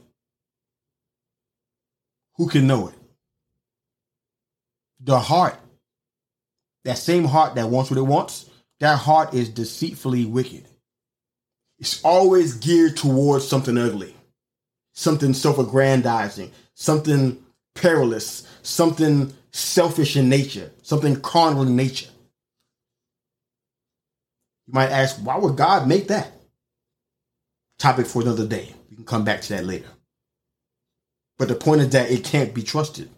Who 2.35 2.47
can 2.47 2.67
know 2.67 2.89
it? 2.89 2.93
The 4.99 5.19
heart, 5.19 5.59
that 6.83 6.99
same 6.99 7.25
heart 7.25 7.55
that 7.55 7.69
wants 7.69 7.89
what 7.89 7.97
it 7.97 8.03
wants, 8.03 8.47
that 8.79 8.99
heart 8.99 9.33
is 9.33 9.49
deceitfully 9.49 10.25
wicked. 10.25 10.67
It's 11.79 11.99
always 12.03 12.53
geared 12.53 12.95
towards 12.95 13.47
something 13.47 13.75
ugly, 13.75 14.15
something 14.93 15.33
self 15.33 15.57
aggrandizing, 15.57 16.51
something 16.75 17.43
perilous, 17.75 18.47
something 18.63 19.33
selfish 19.51 20.17
in 20.17 20.27
nature, 20.27 20.71
something 20.81 21.21
carnal 21.21 21.63
in 21.63 21.75
nature. 21.75 22.09
You 24.67 24.73
might 24.73 24.89
ask, 24.89 25.17
why 25.17 25.37
would 25.37 25.55
God 25.55 25.87
make 25.87 26.07
that? 26.07 26.31
Topic 27.77 28.07
for 28.07 28.21
another 28.21 28.47
day. 28.47 28.73
We 28.89 28.95
can 28.95 29.05
come 29.05 29.23
back 29.23 29.41
to 29.41 29.53
that 29.53 29.65
later. 29.65 29.89
But 31.37 31.49
the 31.49 31.55
point 31.55 31.81
is 31.81 31.89
that 31.89 32.09
it 32.09 32.23
can't 32.23 32.53
be 32.53 32.63
trusted, 32.63 33.09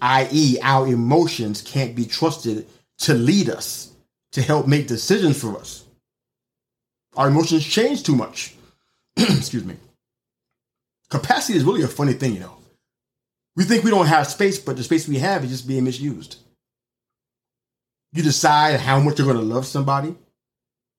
i.e., 0.00 0.58
our 0.62 0.86
emotions 0.88 1.60
can't 1.60 1.94
be 1.94 2.06
trusted 2.06 2.66
to 2.98 3.14
lead 3.14 3.50
us, 3.50 3.92
to 4.32 4.42
help 4.42 4.66
make 4.66 4.88
decisions 4.88 5.40
for 5.40 5.56
us. 5.58 5.84
Our 7.16 7.28
emotions 7.28 7.64
change 7.66 8.02
too 8.02 8.16
much. 8.16 8.54
Excuse 9.16 9.64
me. 9.64 9.76
Capacity 11.10 11.58
is 11.58 11.64
really 11.64 11.82
a 11.82 11.88
funny 11.88 12.12
thing, 12.14 12.34
you 12.34 12.40
know. 12.40 12.57
We 13.58 13.64
think 13.64 13.82
we 13.82 13.90
don't 13.90 14.06
have 14.06 14.28
space, 14.28 14.56
but 14.56 14.76
the 14.76 14.84
space 14.84 15.08
we 15.08 15.18
have 15.18 15.42
is 15.42 15.50
just 15.50 15.66
being 15.66 15.82
misused. 15.82 16.36
You 18.12 18.22
decide 18.22 18.78
how 18.78 19.00
much 19.00 19.18
you're 19.18 19.26
going 19.26 19.44
to 19.44 19.54
love 19.54 19.66
somebody. 19.66 20.14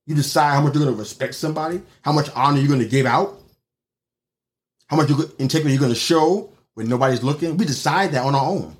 You 0.06 0.14
decide 0.14 0.56
how 0.56 0.62
much 0.62 0.74
you're 0.74 0.84
going 0.84 0.94
to 0.94 1.00
respect 1.00 1.36
somebody, 1.36 1.82
how 2.02 2.12
much 2.12 2.30
honor 2.36 2.60
you're 2.60 2.68
going 2.68 2.82
to 2.82 2.86
give 2.86 3.06
out, 3.06 3.42
how 4.88 4.98
much 4.98 5.10
integrity 5.40 5.72
you're 5.72 5.80
going 5.80 5.94
to 5.94 5.96
show 5.96 6.52
when 6.74 6.90
nobody's 6.90 7.24
looking. 7.24 7.56
We 7.56 7.64
decide 7.64 8.12
that 8.12 8.26
on 8.26 8.36
our 8.36 8.46
own, 8.46 8.76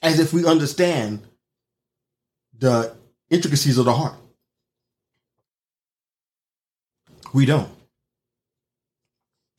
as 0.00 0.18
if 0.18 0.32
we 0.32 0.46
understand 0.46 1.20
the 2.58 2.96
intricacies 3.28 3.76
of 3.76 3.84
the 3.84 3.92
heart. 3.92 4.14
We 7.34 7.44
don't. 7.44 7.68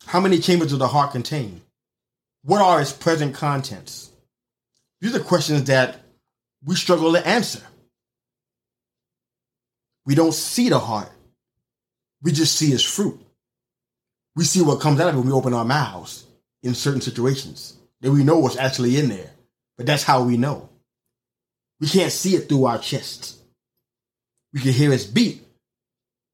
How 0.07 0.19
many 0.19 0.39
chambers 0.39 0.69
does 0.69 0.79
the 0.79 0.87
heart 0.87 1.11
contain? 1.11 1.61
What 2.43 2.61
are 2.61 2.81
its 2.81 2.91
present 2.91 3.35
contents? 3.35 4.11
These 5.01 5.15
are 5.15 5.19
questions 5.19 5.65
that 5.65 5.99
we 6.63 6.75
struggle 6.75 7.13
to 7.13 7.27
answer. 7.27 7.61
We 10.05 10.15
don't 10.15 10.33
see 10.33 10.69
the 10.69 10.79
heart. 10.79 11.09
We 12.21 12.31
just 12.31 12.55
see 12.55 12.71
its 12.71 12.83
fruit. 12.83 13.19
We 14.35 14.43
see 14.43 14.61
what 14.61 14.81
comes 14.81 14.99
out 14.99 15.09
of 15.09 15.15
it 15.15 15.17
when 15.17 15.27
we 15.27 15.33
open 15.33 15.53
our 15.53 15.65
mouths 15.65 16.25
in 16.63 16.75
certain 16.75 17.01
situations. 17.01 17.77
Then 18.01 18.13
we 18.13 18.23
know 18.23 18.39
what's 18.39 18.57
actually 18.57 18.97
in 18.97 19.09
there. 19.09 19.31
But 19.77 19.85
that's 19.85 20.03
how 20.03 20.23
we 20.23 20.37
know. 20.37 20.69
We 21.79 21.87
can't 21.87 22.11
see 22.11 22.35
it 22.35 22.47
through 22.47 22.65
our 22.65 22.77
chests. 22.77 23.37
We 24.53 24.59
can 24.59 24.71
hear 24.71 24.93
its 24.93 25.05
beat. 25.05 25.41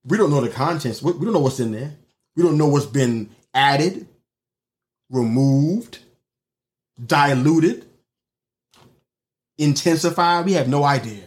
We 0.06 0.18
don't 0.18 0.32
know 0.32 0.42
the 0.42 0.50
contents. 0.50 1.02
We 1.02 1.14
don't 1.14 1.34
know 1.34 1.40
what's 1.40 1.60
in 1.60 1.72
there. 1.72 1.94
We 2.36 2.44
don't 2.44 2.58
know 2.58 2.68
what's 2.68 2.86
been 2.86 3.30
added, 3.54 4.08
removed, 5.10 6.00
diluted, 7.06 7.86
intensified. 9.58 10.46
We 10.46 10.54
have 10.54 10.68
no 10.68 10.84
idea. 10.84 11.24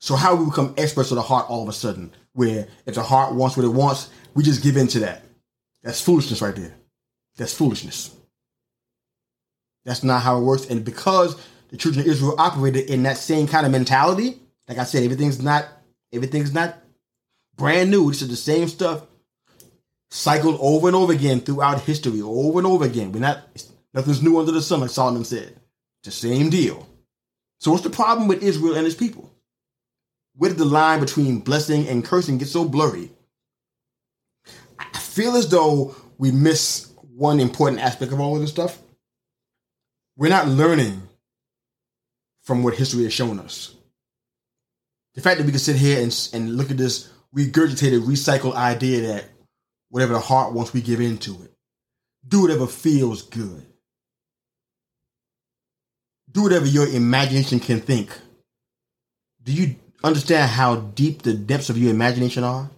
So 0.00 0.16
how 0.16 0.34
we 0.34 0.46
become 0.46 0.74
experts 0.76 1.10
of 1.10 1.16
the 1.16 1.22
heart 1.22 1.48
all 1.48 1.62
of 1.62 1.68
a 1.68 1.72
sudden, 1.72 2.12
where 2.34 2.68
if 2.84 2.94
the 2.94 3.02
heart 3.02 3.34
wants 3.34 3.56
what 3.56 3.64
it 3.64 3.70
wants, 3.70 4.10
we 4.34 4.42
just 4.42 4.62
give 4.62 4.76
in 4.76 4.88
to 4.88 5.00
that. 5.00 5.22
That's 5.82 6.00
foolishness 6.00 6.42
right 6.42 6.54
there. 6.54 6.74
That's 7.36 7.54
foolishness. 7.54 8.14
That's 9.84 10.02
not 10.02 10.22
how 10.22 10.38
it 10.38 10.42
works. 10.42 10.66
And 10.66 10.84
because 10.84 11.36
the 11.68 11.76
children 11.76 12.04
of 12.04 12.10
Israel 12.10 12.34
operated 12.38 12.90
in 12.90 13.02
that 13.04 13.16
same 13.16 13.46
kind 13.46 13.66
of 13.66 13.72
mentality, 13.72 14.38
like 14.68 14.78
I 14.78 14.84
said, 14.84 15.04
everything's 15.04 15.42
not 15.42 15.66
everything's 16.12 16.54
not 16.54 16.76
brand 17.56 17.90
new. 17.90 18.08
This 18.10 18.22
is 18.22 18.28
the 18.28 18.36
same 18.36 18.68
stuff 18.68 19.02
cycled 20.14 20.56
over 20.60 20.86
and 20.86 20.94
over 20.94 21.12
again 21.12 21.40
throughout 21.40 21.80
history, 21.80 22.22
over 22.22 22.58
and 22.58 22.66
over 22.66 22.84
again. 22.84 23.10
We're 23.10 23.18
not 23.18 23.42
nothing's 23.92 24.22
new 24.22 24.38
under 24.38 24.52
the 24.52 24.62
sun, 24.62 24.80
like 24.80 24.90
Solomon 24.90 25.24
said. 25.24 25.58
It's 26.04 26.20
the 26.20 26.28
same 26.28 26.50
deal. 26.50 26.88
So 27.58 27.72
what's 27.72 27.82
the 27.82 27.90
problem 27.90 28.28
with 28.28 28.42
Israel 28.42 28.76
and 28.76 28.84
his 28.84 28.94
people? 28.94 29.32
Where 30.36 30.50
did 30.50 30.58
the 30.58 30.66
line 30.66 31.00
between 31.00 31.40
blessing 31.40 31.88
and 31.88 32.04
cursing 32.04 32.38
get 32.38 32.46
so 32.46 32.64
blurry? 32.64 33.10
I 34.78 34.98
feel 34.98 35.34
as 35.34 35.48
though 35.48 35.96
we 36.16 36.30
miss 36.30 36.92
one 37.16 37.40
important 37.40 37.82
aspect 37.82 38.12
of 38.12 38.20
all 38.20 38.36
of 38.36 38.40
this 38.40 38.50
stuff. 38.50 38.78
We're 40.16 40.28
not 40.28 40.46
learning 40.46 41.02
from 42.42 42.62
what 42.62 42.74
history 42.74 43.02
has 43.04 43.12
shown 43.12 43.40
us. 43.40 43.74
The 45.14 45.20
fact 45.20 45.38
that 45.38 45.44
we 45.46 45.52
can 45.52 45.60
sit 45.60 45.76
here 45.76 46.00
and, 46.00 46.28
and 46.32 46.56
look 46.56 46.70
at 46.70 46.76
this 46.76 47.10
regurgitated, 47.34 48.02
recycled 48.02 48.54
idea 48.54 49.00
that 49.08 49.24
whatever 49.94 50.14
the 50.14 50.18
heart 50.18 50.52
wants, 50.52 50.72
we 50.72 50.80
give 50.80 51.00
into 51.00 51.34
it. 51.44 51.52
Do 52.26 52.42
whatever 52.42 52.66
feels 52.66 53.22
good. 53.22 53.64
Do 56.28 56.42
whatever 56.42 56.66
your 56.66 56.88
imagination 56.88 57.60
can 57.60 57.80
think. 57.80 58.10
Do 59.44 59.52
you 59.52 59.76
understand 60.02 60.50
how 60.50 60.74
deep 60.74 61.22
the 61.22 61.32
depths 61.32 61.70
of 61.70 61.78
your 61.78 61.92
imagination 61.92 62.42
are? 62.42 62.68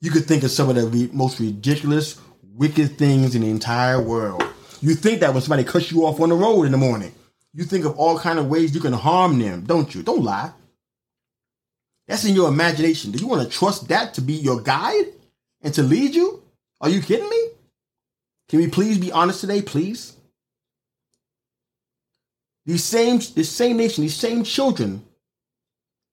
You 0.00 0.12
could 0.12 0.26
think 0.26 0.44
of 0.44 0.52
some 0.52 0.68
of 0.68 0.76
the 0.76 1.10
most 1.12 1.40
ridiculous, 1.40 2.20
wicked 2.54 2.96
things 2.96 3.34
in 3.34 3.42
the 3.42 3.50
entire 3.50 4.00
world. 4.00 4.44
You 4.80 4.94
think 4.94 5.22
that 5.22 5.32
when 5.32 5.42
somebody 5.42 5.64
cuts 5.64 5.90
you 5.90 6.06
off 6.06 6.20
on 6.20 6.28
the 6.28 6.36
road 6.36 6.66
in 6.66 6.70
the 6.70 6.78
morning, 6.78 7.12
you 7.52 7.64
think 7.64 7.84
of 7.84 7.98
all 7.98 8.16
kind 8.16 8.38
of 8.38 8.46
ways 8.46 8.76
you 8.76 8.80
can 8.80 8.92
harm 8.92 9.40
them, 9.40 9.62
don't 9.62 9.92
you? 9.92 10.04
Don't 10.04 10.22
lie. 10.22 10.52
That's 12.06 12.24
in 12.24 12.36
your 12.36 12.48
imagination. 12.48 13.10
Do 13.10 13.18
you 13.18 13.26
want 13.26 13.42
to 13.42 13.58
trust 13.58 13.88
that 13.88 14.14
to 14.14 14.20
be 14.20 14.34
your 14.34 14.60
guide 14.60 15.06
and 15.62 15.72
to 15.74 15.82
lead 15.82 16.14
you? 16.14 16.42
Are 16.80 16.88
you 16.88 17.00
kidding 17.00 17.28
me? 17.28 17.48
Can 18.48 18.58
we 18.58 18.68
please 18.68 18.98
be 18.98 19.12
honest 19.12 19.40
today, 19.40 19.62
please? 19.62 20.16
These 22.66 22.84
same, 22.84 23.18
this 23.34 23.50
same 23.50 23.76
nation, 23.76 24.02
these 24.02 24.16
same 24.16 24.44
children 24.44 25.04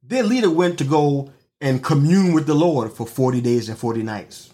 their 0.10 0.24
leader 0.24 0.50
went 0.50 0.78
to 0.80 0.84
go 0.84 1.32
and 1.62 1.84
commune 1.84 2.34
with 2.34 2.48
the 2.48 2.56
Lord 2.56 2.92
for 2.92 3.06
40 3.06 3.42
days 3.42 3.70
and 3.70 3.78
40 3.78 4.04
nights. 4.04 4.52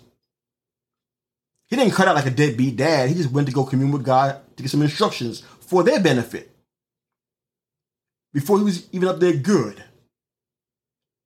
He 1.68 1.76
didn't 1.76 1.94
cut 1.94 2.08
out 2.08 2.16
like 2.16 2.26
a 2.26 2.32
deadbeat 2.32 2.76
dad. 2.76 3.10
He 3.10 3.16
just 3.16 3.32
went 3.32 3.48
to 3.48 3.54
go 3.54 3.64
commune 3.64 3.92
with 3.92 4.04
God 4.04 4.40
to 4.58 4.64
get 4.64 4.70
some 4.70 4.82
instructions 4.82 5.42
for 5.62 5.84
their 5.84 6.00
benefit. 6.00 6.52
Before 8.34 8.58
he 8.58 8.64
was 8.64 8.88
even 8.92 9.08
up 9.08 9.20
there 9.20 9.34
good, 9.34 9.82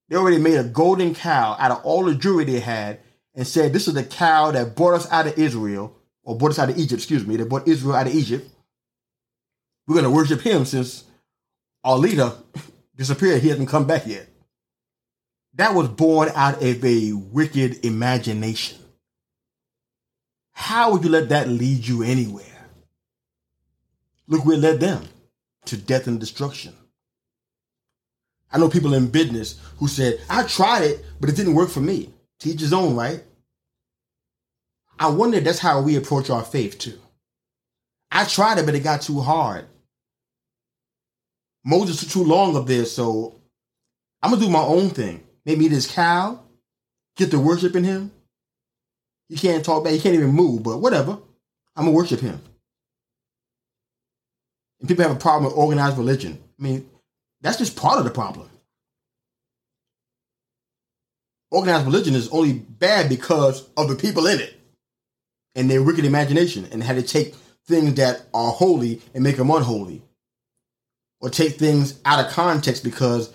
they 0.08 0.16
already 0.16 0.38
made 0.38 0.58
a 0.58 0.64
golden 0.64 1.14
cow 1.14 1.56
out 1.58 1.72
of 1.72 1.84
all 1.84 2.04
the 2.04 2.14
jewelry 2.14 2.44
they 2.44 2.60
had 2.60 3.00
and 3.40 3.48
said, 3.48 3.72
This 3.72 3.88
is 3.88 3.94
the 3.94 4.04
cow 4.04 4.50
that 4.50 4.76
brought 4.76 4.92
us 4.92 5.10
out 5.10 5.26
of 5.26 5.38
Israel, 5.38 5.96
or 6.24 6.36
brought 6.36 6.50
us 6.50 6.58
out 6.58 6.68
of 6.68 6.76
Egypt, 6.76 7.00
excuse 7.00 7.26
me, 7.26 7.36
that 7.36 7.48
brought 7.48 7.66
Israel 7.66 7.96
out 7.96 8.06
of 8.06 8.14
Egypt. 8.14 8.46
We're 9.86 9.94
going 9.94 10.04
to 10.04 10.10
worship 10.10 10.42
him 10.42 10.66
since 10.66 11.04
our 11.82 11.96
leader 11.96 12.34
disappeared. 12.96 13.40
He 13.40 13.48
hasn't 13.48 13.70
come 13.70 13.86
back 13.86 14.06
yet. 14.06 14.28
That 15.54 15.74
was 15.74 15.88
born 15.88 16.28
out 16.34 16.62
of 16.62 16.84
a 16.84 17.12
wicked 17.14 17.82
imagination. 17.82 18.76
How 20.52 20.92
would 20.92 21.02
you 21.02 21.08
let 21.08 21.30
that 21.30 21.48
lead 21.48 21.86
you 21.86 22.02
anywhere? 22.02 22.44
Look 24.26 24.44
where 24.44 24.58
it 24.58 24.60
led 24.60 24.80
them 24.80 25.02
to 25.64 25.78
death 25.78 26.06
and 26.06 26.20
destruction. 26.20 26.74
I 28.52 28.58
know 28.58 28.68
people 28.68 28.92
in 28.92 29.06
business 29.06 29.58
who 29.78 29.88
said, 29.88 30.20
I 30.28 30.42
tried 30.42 30.82
it, 30.82 31.06
but 31.18 31.30
it 31.30 31.36
didn't 31.36 31.54
work 31.54 31.70
for 31.70 31.80
me. 31.80 32.10
Teach 32.38 32.60
his 32.60 32.74
own, 32.74 32.94
right? 32.94 33.24
I 35.00 35.08
wonder 35.08 35.38
if 35.38 35.44
that's 35.44 35.58
how 35.58 35.80
we 35.80 35.96
approach 35.96 36.28
our 36.28 36.44
faith 36.44 36.78
too. 36.78 37.00
I 38.10 38.26
tried 38.26 38.58
it, 38.58 38.66
but 38.66 38.74
it 38.74 38.80
got 38.80 39.00
too 39.00 39.20
hard. 39.20 39.64
Moses 41.64 42.00
took 42.00 42.10
too 42.10 42.24
long 42.24 42.54
up 42.54 42.66
there, 42.66 42.84
so 42.84 43.34
I'm 44.22 44.30
gonna 44.30 44.42
do 44.42 44.50
my 44.50 44.60
own 44.60 44.90
thing. 44.90 45.26
Maybe 45.46 45.68
this 45.68 45.90
cow, 45.90 46.40
get 47.16 47.30
to 47.30 47.38
worshiping 47.38 47.84
him. 47.84 48.12
He 49.30 49.36
can't 49.36 49.64
talk 49.64 49.84
back, 49.84 49.94
he 49.94 50.00
can't 50.00 50.14
even 50.14 50.32
move, 50.32 50.62
but 50.62 50.78
whatever. 50.78 51.18
I'm 51.74 51.86
gonna 51.86 51.92
worship 51.92 52.20
him. 52.20 52.42
And 54.80 54.88
people 54.88 55.04
have 55.04 55.16
a 55.16 55.18
problem 55.18 55.44
with 55.44 55.58
organized 55.58 55.96
religion. 55.96 56.42
I 56.58 56.62
mean, 56.62 56.90
that's 57.40 57.56
just 57.56 57.76
part 57.76 57.98
of 57.98 58.04
the 58.04 58.10
problem. 58.10 58.50
organized 61.50 61.86
religion 61.86 62.14
is 62.14 62.28
only 62.28 62.52
bad 62.52 63.08
because 63.08 63.68
of 63.76 63.88
the 63.88 63.96
people 63.96 64.26
in 64.26 64.38
it 64.38 64.59
and 65.54 65.70
their 65.70 65.82
wicked 65.82 66.04
imagination 66.04 66.66
and 66.72 66.82
how 66.82 66.94
to 66.94 67.02
take 67.02 67.34
things 67.66 67.94
that 67.94 68.22
are 68.32 68.52
holy 68.52 69.00
and 69.14 69.24
make 69.24 69.36
them 69.36 69.50
unholy. 69.50 70.02
Or 71.20 71.28
take 71.28 71.56
things 71.56 72.00
out 72.04 72.24
of 72.24 72.32
context 72.32 72.82
because 72.82 73.32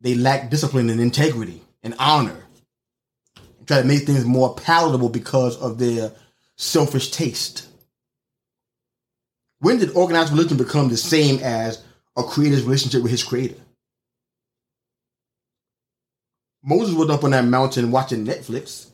they 0.00 0.14
lack 0.14 0.50
discipline 0.50 0.90
and 0.90 1.00
integrity 1.00 1.62
and 1.82 1.94
honor. 1.98 2.44
And 3.58 3.66
try 3.66 3.80
to 3.80 3.86
make 3.86 4.04
things 4.04 4.24
more 4.24 4.54
palatable 4.54 5.08
because 5.08 5.56
of 5.56 5.78
their 5.78 6.12
selfish 6.56 7.10
taste. 7.10 7.66
When 9.60 9.78
did 9.78 9.90
organized 9.92 10.32
religion 10.32 10.58
become 10.58 10.88
the 10.88 10.96
same 10.96 11.40
as 11.42 11.82
a 12.16 12.22
creator's 12.22 12.64
relationship 12.64 13.02
with 13.02 13.12
his 13.12 13.24
creator? 13.24 13.56
Moses 16.62 16.94
was 16.94 17.08
up 17.08 17.24
on 17.24 17.30
that 17.30 17.46
mountain 17.46 17.90
watching 17.90 18.26
Netflix. 18.26 18.89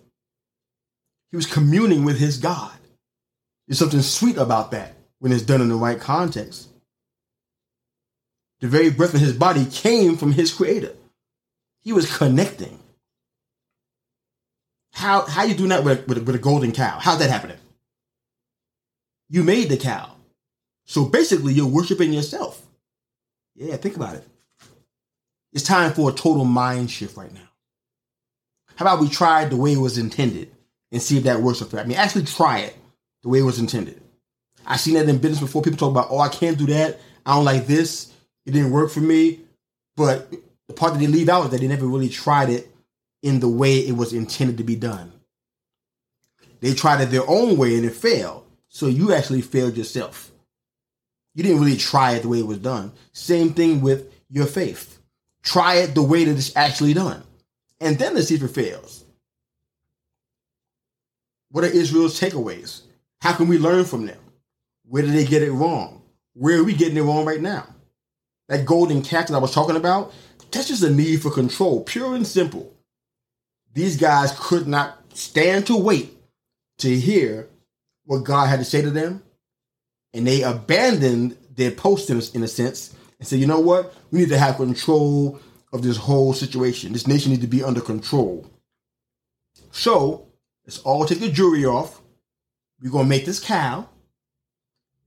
He 1.31 1.37
was 1.37 1.47
communing 1.47 2.05
with 2.05 2.19
his 2.19 2.39
God. 2.39 2.73
There's 3.67 3.79
something 3.79 4.03
sweet 4.03 4.37
about 4.37 4.71
that 4.71 4.95
when 5.19 5.33
it's 5.33 5.43
done 5.43 5.61
in 5.61 5.69
the 5.69 5.75
right 5.75 6.01
context. 6.01 6.69
The 8.61 8.69
very 8.69 8.91
breath 8.91 9.15
in 9.15 9.21
his 9.21 9.33
body 9.33 9.67
came 9.67 10.17
from 10.17 10.33
his 10.33 10.53
creator. 10.53 10.95
He 11.83 11.93
was 11.93 12.17
connecting. 12.17 12.79
How 14.93 15.27
how 15.27 15.43
you 15.43 15.55
doing 15.55 15.69
that 15.71 15.85
with, 15.85 16.09
with, 16.09 16.19
with 16.27 16.35
a 16.35 16.39
golden 16.39 16.73
cow? 16.73 16.99
How's 16.99 17.19
that 17.19 17.31
happening? 17.31 17.59
You 19.29 19.43
made 19.43 19.69
the 19.69 19.77
cow. 19.77 20.13
So 20.85 21.05
basically 21.05 21.53
you're 21.53 21.67
worshiping 21.67 22.13
yourself. 22.13 22.63
Yeah, 23.57 23.77
think 23.77 23.97
about 23.97 24.15
it. 24.15 24.25
It's 25.53 25.65
time 25.65 25.93
for 25.93 26.11
a 26.11 26.15
total 26.15 26.45
mind 26.45 26.91
shift 26.91 27.17
right 27.17 27.33
now. 27.33 27.49
How 28.77 28.85
about 28.85 29.01
we 29.01 29.09
try 29.09 29.43
it 29.43 29.51
the 29.51 29.57
way 29.57 29.73
it 29.73 29.79
was 29.79 29.99
intended 29.99 30.56
and 30.93 31.03
see 31.03 31.19
if 31.19 31.25
that 31.25 31.41
works 31.41 31.61
for 31.61 31.77
you? 31.77 31.83
I 31.83 31.85
mean, 31.85 31.97
actually 31.97 32.25
try 32.25 32.61
it 32.61 32.77
the 33.23 33.29
way 33.29 33.41
it 33.41 33.43
was 33.43 33.59
intended. 33.59 34.01
I've 34.67 34.81
seen 34.81 34.95
that 34.95 35.09
in 35.09 35.19
business 35.19 35.41
before. 35.41 35.63
People 35.63 35.79
talk 35.79 35.91
about, 35.91 36.09
oh, 36.11 36.19
I 36.19 36.29
can't 36.29 36.59
do 36.59 36.67
that. 36.67 37.01
I 37.25 37.35
don't 37.35 37.45
like 37.45 37.67
this. 37.67 38.13
It 38.45 38.53
didn't 38.53 38.73
work 38.73 38.91
for 38.91 39.01
me. 39.01 39.41
But 39.97 40.31
the 40.69 40.75
part 40.75 40.93
that 40.93 40.99
they 40.99 41.07
leave 41.07 41.29
out 41.29 41.47
is 41.47 41.51
that 41.51 41.61
they 41.61 41.69
never 41.69 41.87
really 41.87 42.09
tried 42.09 42.51
it 42.51 42.71
in 43.23 43.41
the 43.41 43.49
way 43.49 43.79
it 43.79 43.97
was 43.97 44.13
intended 44.13 44.59
to 44.59 44.65
be 44.65 44.77
done. 44.77 45.13
They 46.61 46.75
tried 46.75 47.01
it 47.01 47.11
their 47.11 47.29
own 47.29 47.57
way 47.57 47.77
and 47.77 47.85
it 47.85 47.95
failed. 47.95 48.45
So 48.69 48.87
you 48.87 49.13
actually 49.13 49.43
failed 49.43 49.77
yourself. 49.77 50.33
You 51.35 51.43
didn't 51.43 51.61
really 51.61 51.77
try 51.77 52.13
it 52.13 52.23
the 52.23 52.29
way 52.29 52.41
it 52.41 52.47
was 52.47 52.59
done. 52.59 52.93
Same 53.13 53.53
thing 53.53 53.81
with 53.81 54.13
your 54.29 54.47
faith. 54.47 54.99
Try 55.43 55.77
it 55.77 55.95
the 55.95 56.03
way 56.03 56.25
that 56.25 56.37
it's 56.37 56.57
actually 56.57 56.95
done 56.95 57.23
and 57.81 57.99
then 57.99 58.15
let's 58.15 58.29
see 58.29 58.37
if 58.37 58.43
it 58.43 58.49
fails. 58.49 59.05
What 61.57 61.65
are 61.65 61.69
Israel's 61.69 62.21
takeaways? 62.21 62.83
How 63.23 63.33
can 63.33 63.49
we 63.49 63.57
learn 63.57 63.87
from 63.87 64.05
them? 64.05 64.19
Where 64.85 65.03
did 65.03 65.15
they 65.15 65.25
get 65.25 65.43
it 65.43 65.51
wrong? 65.51 66.03
Where 66.35 66.59
are 66.59 66.63
we 66.63 66.75
getting 66.75 66.99
it 66.99 67.01
wrong 67.01 67.25
right 67.25 67.41
now? 67.41 67.67
That 68.49 68.67
golden 68.67 69.01
calf 69.01 69.29
that 69.29 69.35
I 69.35 69.39
was 69.39 69.55
talking 69.55 69.77
about, 69.77 70.13
that's 70.51 70.69
just 70.69 70.83
a 70.83 70.91
need 70.91 71.23
for 71.23 71.31
control, 71.31 71.83
pure 71.83 72.15
and 72.15 72.27
simple. 72.27 72.75
These 73.73 73.97
guys 73.97 74.37
could 74.39 74.69
not 74.69 74.99
stand 75.15 75.67
to 75.69 75.79
wait 75.79 76.15
to 76.81 76.95
hear 76.95 77.49
what 78.05 78.25
God 78.25 78.51
had 78.51 78.59
to 78.59 78.65
say 78.67 78.83
to 78.83 78.91
them, 78.91 79.23
and 80.13 80.27
they 80.27 80.43
abandoned 80.43 81.39
their 81.55 81.71
post 81.71 82.11
in 82.11 82.43
a 82.43 82.49
sense 82.49 82.95
and 83.19 83.27
said, 83.27 83.39
you 83.39 83.47
know 83.47 83.61
what? 83.61 83.95
We 84.11 84.19
need 84.19 84.29
to 84.29 84.39
have 84.39 84.57
control 84.57 85.41
of 85.73 85.81
this 85.81 85.97
whole 85.97 86.35
situation. 86.35 86.93
This 86.93 87.07
nation 87.07 87.31
needs 87.31 87.45
to 87.45 87.49
be 87.49 87.65
under 87.65 87.81
control. 87.81 88.45
So 89.71 90.27
let's 90.67 90.81
all 90.81 91.07
take 91.07 91.21
the 91.21 91.31
jury 91.31 91.65
off. 91.65 92.01
We're 92.83 92.91
gonna 92.91 93.09
make 93.09 93.25
this 93.25 93.41
cow. 93.41 93.89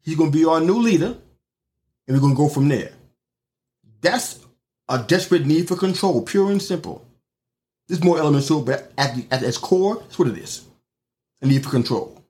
He's 0.02 0.16
gonna 0.16 0.32
be 0.32 0.46
our 0.46 0.62
new 0.62 0.80
leader, 0.80 1.18
and 2.08 2.18
we're 2.18 2.22
gonna 2.22 2.36
go 2.36 2.50
from 2.50 2.68
there. 2.70 2.94
That's 4.02 4.40
a 4.88 5.04
desperate 5.04 5.46
need 5.46 5.68
for 5.68 5.76
control, 5.76 6.24
pure 6.24 6.52
and 6.52 6.62
simple. 6.62 7.06
There's 7.88 8.04
more 8.04 8.20
elements 8.20 8.48
to 8.48 8.60
it, 8.60 8.66
but 8.66 8.92
at, 8.98 9.16
the, 9.16 9.26
at 9.32 9.44
its 9.44 9.58
core, 9.58 9.98
that's 9.98 10.18
what 10.18 10.28
it 10.28 10.38
is. 10.38 10.66
A 11.42 11.48
need 11.48 11.64
for 11.64 11.70
control. 11.70 12.24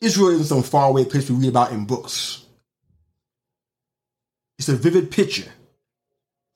Israel 0.00 0.30
isn't 0.30 0.46
some 0.46 0.62
faraway 0.62 1.04
place 1.04 1.30
we 1.30 1.36
read 1.36 1.48
about 1.48 1.72
in 1.72 1.84
books. 1.84 2.44
It's 4.58 4.68
a 4.68 4.76
vivid 4.76 5.10
picture 5.10 5.50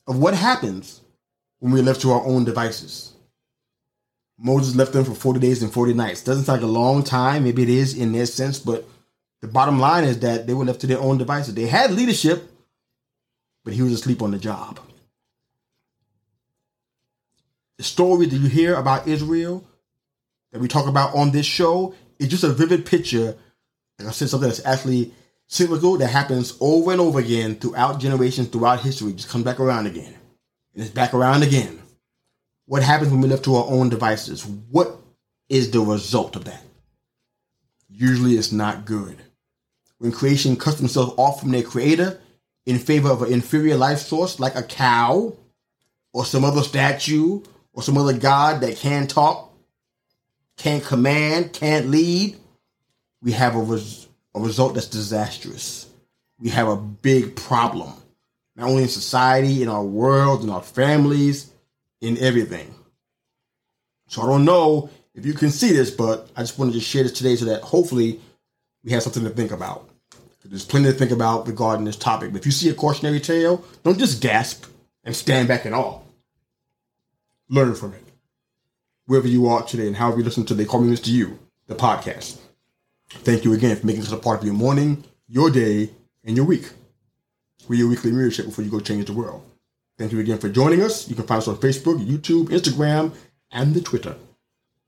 of 0.07 0.19
what 0.19 0.35
happens 0.35 1.01
when 1.59 1.73
we're 1.73 1.83
left 1.83 2.03
to 2.03 2.13
our 2.13 2.25
own 2.25 2.45
devices. 2.45 3.16
Moses 4.39 4.77
left 4.77 4.93
them 4.93 5.05
for 5.05 5.15
40 5.15 5.41
days 5.41 5.63
and 5.63 5.73
40 5.73 5.95
nights. 5.95 6.23
Doesn't 6.23 6.45
sound 6.45 6.61
like 6.61 6.69
a 6.69 6.73
long 6.73 7.03
time. 7.03 7.45
Maybe 7.45 7.63
it 7.63 7.69
is 7.69 7.97
in 7.97 8.13
their 8.13 8.27
sense, 8.27 8.59
but 8.59 8.87
the 9.41 9.49
bottom 9.49 9.79
line 9.79 10.05
is 10.05 10.21
that 10.21 10.47
they 10.47 10.55
were 10.55 10.65
left 10.65 10.81
to 10.81 10.87
their 10.87 11.01
own 11.01 11.19
devices. 11.19 11.55
They 11.55 11.67
had 11.67 11.91
leadership, 11.91 12.51
but 13.65 13.75
he 13.75 13.83
was 13.83 13.93
asleep 13.93 14.23
on 14.23 14.31
the 14.31 14.39
job. 14.39 14.81
The 17.79 17.85
story 17.85 18.27
that 18.27 18.37
you 18.37 18.49
hear 18.49 18.75
about 18.75 19.07
Israel 19.07 19.65
that 20.53 20.61
we 20.61 20.69
talk 20.69 20.87
about 20.87 21.15
on 21.15 21.31
this 21.31 21.47
show 21.47 21.95
is 22.19 22.29
just 22.29 22.45
a 22.45 22.49
vivid 22.49 22.87
picture. 22.87 23.37
Like 23.99 24.09
I 24.09 24.11
said, 24.13 24.29
something 24.29 24.49
that's 24.49 24.65
actually 24.65 25.13
cyclical 25.47 25.97
that 25.99 26.09
happens 26.09 26.57
over 26.61 26.93
and 26.93 27.01
over 27.01 27.21
again 27.21 27.57
throughout 27.57 28.01
generations, 28.01 28.49
throughout 28.49 28.81
history, 28.81 29.13
just 29.13 29.29
comes 29.29 29.45
back 29.45 29.61
around 29.61 29.87
again. 29.87 30.15
And 30.75 30.83
it's 30.83 30.91
back 30.91 31.15
around 31.15 31.43
again. 31.43 31.83
What 32.67 32.83
happens 32.83 33.11
when 33.11 33.21
we 33.21 33.29
left 33.29 33.45
to 33.45 33.55
our 33.55 33.67
own 33.69 33.89
devices? 33.89 34.45
What 34.45 34.97
is 35.49 35.71
the 35.71 35.81
result 35.81 36.35
of 36.37 36.45
that? 36.45 36.63
Usually 37.89 38.35
it's 38.35 38.53
not 38.53 38.85
good. 38.85 39.17
When 39.99 40.13
creation 40.13 40.57
cuts 40.57 40.79
themselves 40.79 41.15
off 41.17 41.41
from 41.41 41.53
their 41.53 41.63
creator 41.63 42.21
in 42.67 42.79
favor 42.79 43.09
of 43.09 43.23
an 43.23 43.33
inferior 43.33 43.77
life 43.77 44.01
source 44.01 44.41
like 44.41 44.57
a 44.57 44.63
cow 44.63 45.33
or 46.13 46.25
some 46.25 46.45
other 46.45 46.63
statue 46.63 47.41
or 47.73 47.83
some 47.83 47.97
other 47.97 48.13
god 48.13 48.61
that 48.63 48.77
can 48.77 49.07
talk, 49.07 49.53
can't 50.57 50.85
command, 50.85 51.53
can't 51.53 51.87
lead, 51.87 52.37
we 53.23 53.33
have 53.33 53.55
a 53.55 53.61
res- 53.61 54.09
a 54.35 54.41
result 54.41 54.75
that's 54.75 54.89
disastrous. 54.89 55.87
We 56.39 56.51
have 56.51 56.69
a 56.69 56.77
big 56.77 57.37
problem, 57.37 57.93
not 58.57 58.69
only 58.69 58.83
in 58.83 58.89
society, 58.89 59.63
in 59.63 59.69
our 59.69 59.85
world, 59.85 60.43
in 60.43 60.51
our 60.51 60.63
families, 60.63 61.51
in 62.01 62.19
everything. 62.19 62.75
So 64.09 64.23
I 64.23 64.27
don't 64.27 64.45
know 64.45 64.91
if 65.15 65.27
you 65.27 65.33
can 65.33 65.51
see 65.51 65.73
this, 65.73 65.91
but 65.91 66.29
I 66.37 66.43
just 66.43 66.59
wanted 66.59 66.75
to 66.75 66.81
share 66.81 67.03
this 67.03 67.13
today 67.13 67.37
so 67.37 67.47
that 67.47 67.63
hopefully 67.63 68.21
we 68.85 68.93
have 68.93 69.03
something 69.03 69.25
to 69.25 69.31
think 69.31 69.51
about. 69.51 69.89
There's 70.45 70.65
plenty 70.65 70.87
to 70.87 70.93
think 70.93 71.11
about 71.11 71.49
regarding 71.49 71.85
this 71.85 71.97
topic. 71.97 72.33
But 72.33 72.41
if 72.41 72.47
you 72.47 72.53
see 72.53 72.69
a 72.69 72.75
cautionary 72.75 73.21
tale, 73.21 73.65
don't 73.83 73.99
just 73.99 74.23
gasp 74.23 74.67
and 75.03 75.15
stand 75.15 75.49
back 75.49 75.67
in 75.67 75.75
awe. 75.75 76.01
Learn 77.49 77.75
from 77.75 77.95
it. 77.95 78.03
Wherever 79.07 79.27
you 79.29 79.49
are 79.49 79.63
today 79.65 79.87
and 79.87 79.97
however 79.97 80.19
you 80.19 80.25
listen 80.25 80.45
to 80.47 80.55
They 80.55 80.65
Call 80.65 80.81
Me 80.81 80.95
Mr. 80.95 81.09
Yu, 81.09 81.39
the 81.67 81.75
podcast. 81.75 82.39
Thank 83.09 83.45
you 83.45 83.53
again 83.53 83.77
for 83.77 83.87
making 83.87 84.03
us 84.03 84.13
a 84.13 84.17
part 84.17 84.41
of 84.41 84.45
your 84.45 84.55
morning, 84.55 85.05
your 85.29 85.51
day, 85.51 85.91
and 86.25 86.37
your 86.37 86.45
week. 86.45 86.71
We're 87.69 87.79
your 87.79 87.89
weekly 87.89 88.31
check 88.31 88.47
before 88.47 88.65
you 88.65 88.71
go 88.71 88.81
change 88.81 89.07
the 89.07 89.13
world. 89.13 89.45
Thank 89.99 90.13
you 90.13 90.21
again 90.21 90.39
for 90.39 90.49
joining 90.49 90.83
us. 90.83 91.09
You 91.09 91.15
can 91.15 91.27
find 91.27 91.39
us 91.39 91.49
on 91.49 91.57
Facebook, 91.57 92.05
YouTube, 92.07 92.49
Instagram, 92.49 93.15
and 93.51 93.75
the 93.75 93.81
Twitter. 93.81 94.17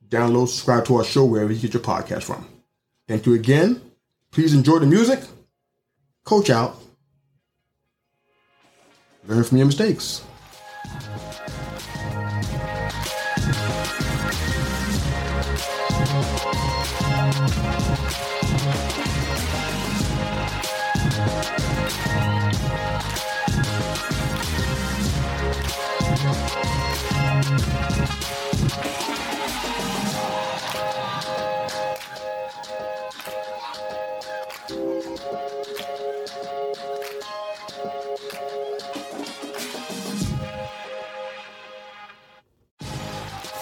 Download, 0.08 0.48
subscribe 0.48 0.84
to 0.86 0.96
our 0.96 1.04
show 1.04 1.24
wherever 1.24 1.52
you 1.52 1.60
get 1.60 1.74
your 1.74 1.82
podcast 1.82 2.24
from. 2.24 2.46
Thank 3.06 3.26
you 3.26 3.34
again. 3.34 3.80
Please 4.30 4.54
enjoy 4.54 4.78
the 4.78 4.86
music. 4.86 5.20
Coach 6.24 6.50
out. 6.50 6.76
Learn 9.26 9.44
from 9.44 9.58
your 9.58 9.66
mistakes. 9.66 10.22